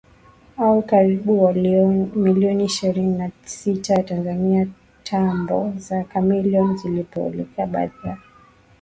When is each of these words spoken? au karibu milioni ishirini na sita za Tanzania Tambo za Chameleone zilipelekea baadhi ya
au 0.57 0.81
karibu 0.81 1.53
milioni 2.15 2.65
ishirini 2.65 3.17
na 3.17 3.31
sita 3.45 3.95
za 3.95 4.03
Tanzania 4.03 4.67
Tambo 5.03 5.73
za 5.77 6.03
Chameleone 6.03 6.77
zilipelekea 6.77 7.67
baadhi 7.67 8.07
ya 8.07 8.17